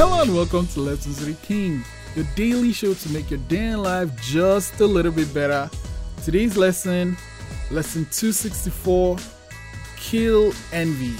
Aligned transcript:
Hello 0.00 0.22
and 0.22 0.32
welcome 0.32 0.64
to 0.68 0.80
Lessons 0.80 1.18
with 1.18 1.40
the 1.40 1.44
King, 1.44 1.82
your 2.14 2.24
daily 2.36 2.72
show 2.72 2.94
to 2.94 3.08
make 3.08 3.32
your 3.32 3.40
day 3.48 3.70
in 3.70 3.82
life 3.82 4.08
just 4.22 4.78
a 4.78 4.86
little 4.86 5.10
bit 5.10 5.34
better. 5.34 5.68
Today's 6.22 6.56
lesson, 6.56 7.16
lesson 7.72 8.04
264, 8.12 9.16
kill 9.96 10.52
envy. 10.70 11.16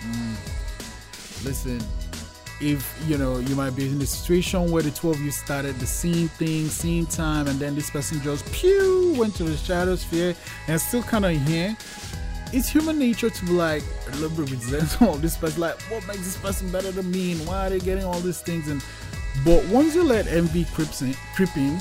Mm. 0.00 1.44
Listen, 1.44 1.82
if 2.62 2.98
you 3.06 3.18
know 3.18 3.40
you 3.40 3.54
might 3.54 3.76
be 3.76 3.90
in 3.90 4.00
a 4.00 4.06
situation 4.06 4.70
where 4.70 4.82
the 4.82 4.90
two 4.90 5.10
of 5.10 5.20
you 5.20 5.30
started 5.30 5.78
the 5.80 5.86
same 5.86 6.28
thing, 6.28 6.66
same 6.66 7.04
time, 7.04 7.46
and 7.46 7.58
then 7.58 7.74
this 7.74 7.90
person 7.90 8.22
just 8.22 8.50
pew 8.52 9.14
went 9.18 9.34
to 9.34 9.44
the 9.44 9.54
stratosphere 9.54 10.34
and 10.66 10.80
still 10.80 11.02
kind 11.02 11.26
of 11.26 11.32
here 11.46 11.76
it's 12.52 12.68
human 12.68 12.98
nature 12.98 13.30
to 13.30 13.44
be 13.44 13.52
like 13.52 13.82
a 14.08 14.16
little 14.16 14.36
bit 14.36 14.50
resentful 14.50 15.14
of 15.14 15.22
this 15.22 15.36
person. 15.36 15.60
Like, 15.60 15.80
what 15.82 16.06
makes 16.06 16.20
this 16.20 16.36
person 16.36 16.70
better 16.70 16.90
than 16.90 17.10
me? 17.10 17.32
And 17.32 17.46
why 17.46 17.66
are 17.66 17.70
they 17.70 17.78
getting 17.78 18.04
all 18.04 18.20
these 18.20 18.40
things? 18.40 18.68
And 18.68 18.82
but 19.44 19.64
once 19.66 19.94
you 19.94 20.02
let 20.02 20.26
envy 20.26 20.64
creep 20.66 20.88
in, 21.00 21.14
creep 21.34 21.56
in, 21.56 21.78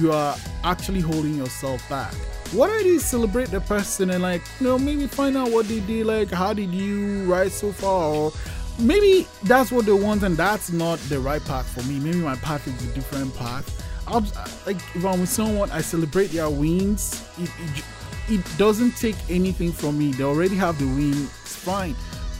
you 0.00 0.12
are 0.12 0.36
actually 0.64 1.00
holding 1.00 1.34
yourself 1.34 1.86
back. 1.88 2.12
What 2.52 2.70
I 2.70 2.82
do 2.82 2.94
is 2.94 3.04
celebrate 3.04 3.50
the 3.50 3.60
person 3.60 4.10
and 4.10 4.22
like, 4.22 4.42
you 4.60 4.66
know, 4.66 4.78
maybe 4.78 5.06
find 5.06 5.36
out 5.36 5.50
what 5.50 5.68
they 5.68 5.80
did, 5.80 6.06
like 6.06 6.30
how 6.30 6.52
did 6.52 6.70
you 6.70 7.24
ride 7.24 7.52
so 7.52 7.72
far, 7.72 8.14
or 8.14 8.32
maybe 8.78 9.26
that's 9.44 9.70
what 9.70 9.86
they 9.86 9.92
want 9.92 10.22
and 10.22 10.36
that's 10.36 10.70
not 10.70 10.98
the 11.08 11.20
right 11.20 11.44
path 11.44 11.68
for 11.68 11.86
me. 11.88 11.98
Maybe 11.98 12.18
my 12.18 12.36
path 12.36 12.66
is 12.66 12.90
a 12.90 12.94
different 12.94 13.34
path. 13.36 13.82
I'll, 14.08 14.24
like 14.66 14.76
if 14.94 15.04
I'm 15.04 15.20
with 15.20 15.28
someone, 15.28 15.70
I 15.70 15.80
celebrate 15.80 16.28
their 16.28 16.48
wins. 16.48 17.24
It, 17.38 17.50
it, 17.58 17.84
it 18.28 18.44
doesn't 18.58 18.96
take 18.96 19.16
anything 19.28 19.72
from 19.72 19.98
me. 19.98 20.12
They 20.12 20.24
already 20.24 20.56
have 20.56 20.78
the 20.78 20.86
win. 20.86 21.12
It's 21.12 21.56
fine. 21.56 21.94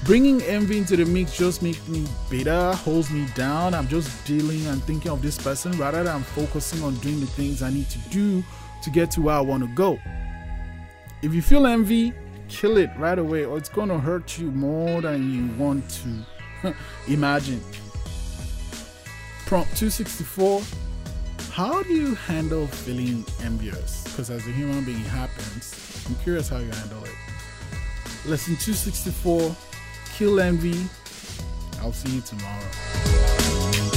Bringing 0.05 0.41
envy 0.43 0.79
into 0.79 0.97
the 0.97 1.05
mix 1.05 1.37
just 1.37 1.63
makes 1.63 1.87
me 1.89 2.07
bitter, 2.31 2.73
holds 2.75 3.11
me 3.11 3.27
down. 3.35 3.75
I'm 3.75 3.89
just 3.89 4.25
dealing 4.25 4.65
and 4.67 4.83
thinking 4.85 5.11
of 5.11 5.23
this 5.23 5.37
person 5.37 5.73
rather 5.73 6.05
than 6.05 6.23
focusing 6.23 6.83
on 6.85 6.95
doing 6.97 7.21
the 7.21 7.27
things 7.27 7.63
I 7.63 7.71
need 7.71 7.89
to 7.91 7.99
do 8.11 8.45
to 8.83 8.91
get 8.91 9.11
to 9.13 9.23
where 9.23 9.35
I 9.35 9.41
want 9.41 9.65
to 9.65 9.69
go. 9.75 9.99
If 11.23 11.35
you 11.35 11.43
feel 11.43 11.67
envy, 11.67 12.13
kill 12.49 12.77
it 12.77 12.91
right 12.99 13.19
away, 13.19 13.45
or 13.45 13.59
it's 13.59 13.69
going 13.69 13.89
to 13.89 13.99
hurt 13.99 14.39
you 14.39 14.51
more 14.53 15.01
than 15.01 15.33
you 15.33 15.57
want 15.57 15.89
to 16.63 16.75
imagine. 17.09 17.61
Prompt 19.47 19.77
264 19.77 20.63
How 21.57 21.83
do 21.83 21.95
you 21.95 22.15
handle 22.15 22.67
feeling 22.67 23.25
envious? 23.43 24.05
Because 24.05 24.29
as 24.29 24.47
a 24.47 24.51
human 24.51 24.85
being, 24.85 25.01
it 25.01 25.07
happens. 25.07 26.05
I'm 26.07 26.15
curious 26.17 26.51
how 26.51 26.59
you 26.59 26.71
handle 26.71 27.03
it. 27.03 27.15
Lesson 28.27 28.57
264 28.57 29.57
Kill 30.19 30.39
envy. 30.39 30.87
I'll 31.81 31.95
see 31.95 32.17
you 32.17 32.21
tomorrow. 32.21 33.96